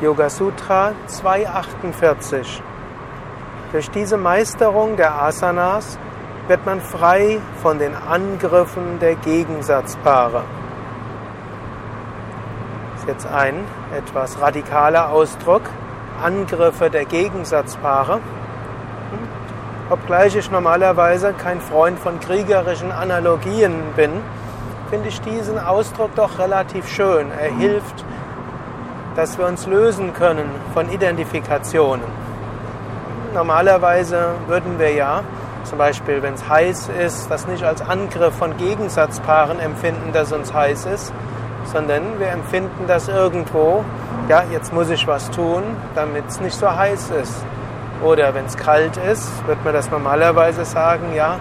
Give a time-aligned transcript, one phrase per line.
[0.00, 2.62] Yoga Sutra 248.
[3.70, 5.98] Durch diese Meisterung der Asanas
[6.48, 10.44] wird man frei von den Angriffen der Gegensatzpaare.
[12.92, 15.62] Das ist jetzt ein etwas radikaler Ausdruck.
[16.22, 18.20] Angriffe der Gegensatzpaare.
[19.90, 24.12] Obgleich ich normalerweise kein Freund von kriegerischen Analogien bin,
[24.88, 27.30] finde ich diesen Ausdruck doch relativ schön.
[27.38, 28.06] Er hilft,
[29.16, 32.06] dass wir uns lösen können von Identifikationen.
[33.34, 35.22] Normalerweise würden wir ja,
[35.64, 40.52] zum Beispiel wenn es heiß ist, das nicht als Angriff von Gegensatzpaaren empfinden, dass uns
[40.52, 41.12] heiß ist,
[41.64, 43.84] sondern wir empfinden das irgendwo,
[44.28, 45.62] ja, jetzt muss ich was tun,
[45.94, 47.44] damit es nicht so heiß ist.
[48.02, 51.38] Oder wenn es kalt ist, wird man das normalerweise sagen, ja,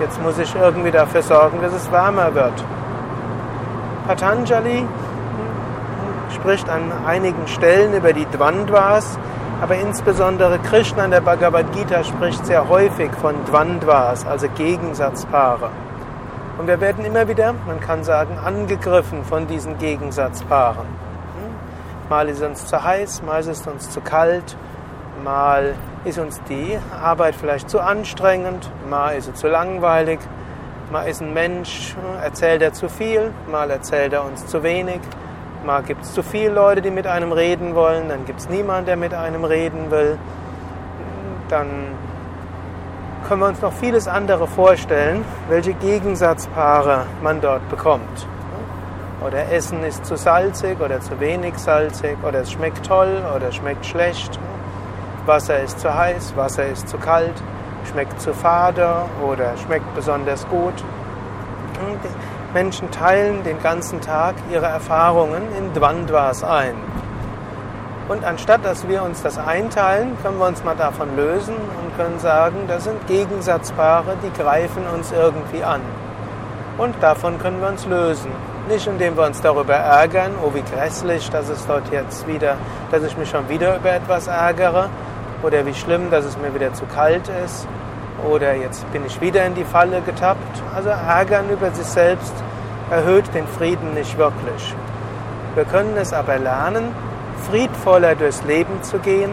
[0.00, 2.64] jetzt muss ich irgendwie dafür sorgen, dass es wärmer wird.
[4.06, 4.84] Patanjali
[6.32, 9.18] spricht an einigen Stellen über die Dvandvas,
[9.60, 15.70] aber insbesondere Krishna in der Bhagavad Gita spricht sehr häufig von Dvandvas, also Gegensatzpaare.
[16.58, 20.86] Und wir werden immer wieder, man kann sagen, angegriffen von diesen Gegensatzpaaren.
[22.08, 24.56] Mal ist es uns zu heiß, mal ist es uns zu kalt,
[25.22, 25.74] mal
[26.04, 30.18] ist uns die Arbeit vielleicht zu anstrengend, mal ist es zu langweilig,
[30.90, 35.00] mal ist ein Mensch, erzählt er zu viel, mal erzählt er uns zu wenig,
[35.64, 38.86] mal gibt es zu viele Leute, die mit einem reden wollen, dann gibt es niemanden,
[38.86, 40.18] der mit einem reden will.
[41.48, 41.68] Dann
[43.28, 48.26] können wir uns noch vieles andere vorstellen, welche Gegensatzpaare man dort bekommt.
[49.24, 53.56] Oder Essen ist zu salzig oder zu wenig salzig oder es schmeckt toll oder es
[53.56, 54.38] schmeckt schlecht.
[55.26, 57.34] Wasser ist zu heiß, Wasser ist zu kalt,
[57.90, 58.88] schmeckt zu fade
[59.22, 60.74] oder schmeckt besonders gut.
[62.52, 66.74] Menschen teilen den ganzen Tag ihre Erfahrungen in Dvandvas ein.
[68.08, 72.18] Und anstatt dass wir uns das einteilen, können wir uns mal davon lösen und können
[72.18, 75.80] sagen, das sind Gegensatzpaare, die greifen uns irgendwie an.
[76.76, 78.32] Und davon können wir uns lösen.
[78.68, 82.56] Nicht indem wir uns darüber ärgern, oh wie grässlich, dass es dort jetzt wieder,
[82.90, 84.88] dass ich mich schon wieder über etwas ärgere,
[85.42, 87.66] oder wie schlimm, dass es mir wieder zu kalt ist,
[88.28, 90.62] oder jetzt bin ich wieder in die Falle getappt.
[90.74, 92.32] Also ärgern über sich selbst
[92.90, 94.74] erhöht den Frieden nicht wirklich.
[95.54, 96.94] Wir können es aber lernen,
[97.50, 99.30] friedvoller durchs Leben zu gehen,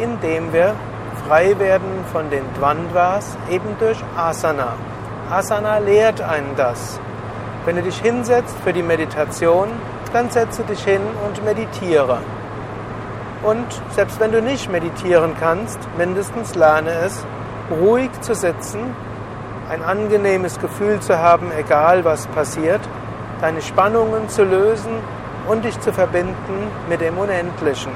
[0.00, 0.74] indem wir
[1.26, 4.74] frei werden von den Dvandvas, eben durch Asana.
[5.30, 7.00] Asana lehrt einen das.
[7.64, 9.68] Wenn du dich hinsetzt für die Meditation,
[10.12, 12.18] dann setze dich hin und meditiere.
[13.42, 17.24] Und selbst wenn du nicht meditieren kannst, mindestens lerne es,
[17.70, 18.80] ruhig zu sitzen,
[19.68, 22.80] ein angenehmes Gefühl zu haben, egal was passiert,
[23.40, 24.92] deine Spannungen zu lösen
[25.48, 27.92] und dich zu verbinden mit dem Unendlichen.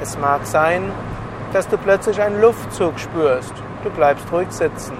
[0.00, 0.92] Es mag sein,
[1.52, 3.52] dass du plötzlich einen Luftzug spürst.
[3.82, 4.96] Du bleibst ruhig sitzen.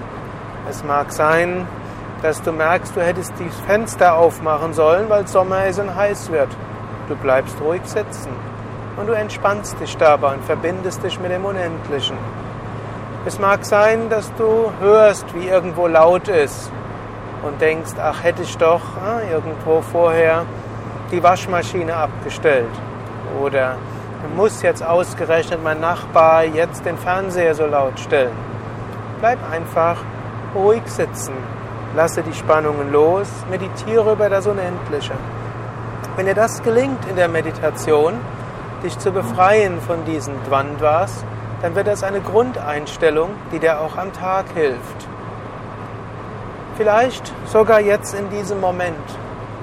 [0.68, 1.66] Es mag sein,
[2.22, 6.48] dass du merkst, du hättest die Fenster aufmachen sollen, weil Sommer ist und heiß wird.
[7.08, 8.30] Du bleibst ruhig sitzen
[8.96, 12.16] und du entspannst dich dabei und verbindest dich mit dem Unendlichen.
[13.26, 16.70] Es mag sein, dass du hörst, wie irgendwo laut ist
[17.42, 20.44] und denkst, ach hätte ich doch ah, irgendwo vorher
[21.10, 22.70] die Waschmaschine abgestellt
[23.40, 23.76] oder
[24.36, 28.36] muss jetzt ausgerechnet mein Nachbar jetzt den Fernseher so laut stellen.
[29.20, 29.96] Bleib einfach
[30.54, 31.32] ruhig sitzen,
[31.96, 35.14] lasse die Spannungen los, meditiere über das Unendliche.
[36.16, 38.14] Wenn dir das gelingt in der Meditation,
[38.82, 41.24] dich zu befreien von diesen Dvandvas,
[41.62, 45.08] dann wird das eine Grundeinstellung, die dir auch am Tag hilft.
[46.76, 48.94] Vielleicht sogar jetzt in diesem Moment.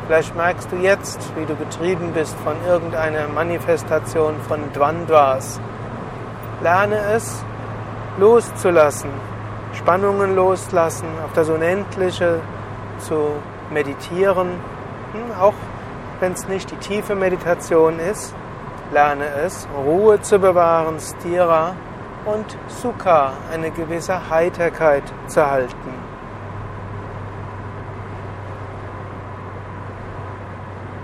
[0.05, 5.59] Vielleicht merkst du jetzt, wie du getrieben bist von irgendeiner Manifestation von Dvandvas.
[6.61, 7.43] Lerne es
[8.17, 9.09] loszulassen,
[9.73, 12.39] Spannungen loslassen, auf das Unendliche
[12.99, 13.31] zu
[13.71, 14.49] meditieren,
[15.13, 15.53] hm, auch
[16.19, 18.33] wenn es nicht die tiefe Meditation ist,
[18.91, 21.75] lerne es, Ruhe zu bewahren, Stira,
[22.25, 26.14] und Sukha, eine gewisse Heiterkeit zu halten.